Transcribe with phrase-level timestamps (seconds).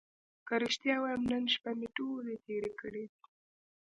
[0.47, 3.21] که رښتیا ووایم نن شپه مې ټولې تېرې کړې دي.